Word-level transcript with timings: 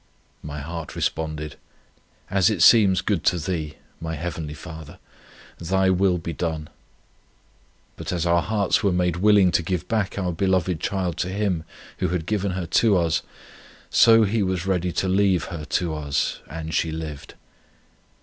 My 0.41 0.61
heart 0.61 0.95
responded, 0.95 1.57
As 2.27 2.49
it 2.49 2.63
seems 2.63 3.01
good 3.01 3.23
to 3.25 3.37
Thee, 3.37 3.75
my 3.99 4.15
Heavenly 4.15 4.55
Father. 4.55 4.97
Thy 5.59 5.91
will 5.91 6.17
be 6.17 6.33
done. 6.33 6.69
But 7.97 8.11
as 8.11 8.25
our 8.25 8.41
hearts 8.41 8.81
were 8.81 8.91
made 8.91 9.17
willing 9.17 9.51
to 9.51 9.61
give 9.61 9.87
back 9.87 10.17
our 10.17 10.31
beloved 10.31 10.79
child 10.79 11.17
to 11.17 11.29
Him 11.29 11.65
who 11.99 12.07
had 12.07 12.25
given 12.25 12.53
her 12.53 12.65
to 12.65 12.97
us, 12.97 13.21
so 13.91 14.23
He 14.23 14.41
was 14.41 14.65
ready 14.65 14.91
to 14.93 15.07
leave 15.07 15.43
her 15.53 15.65
to 15.65 15.93
us, 15.93 16.39
and 16.49 16.73
she 16.73 16.91
lived. 16.91 17.35